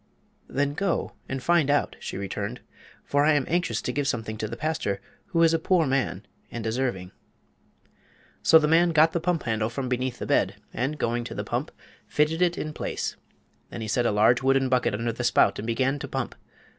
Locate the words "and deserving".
6.49-7.11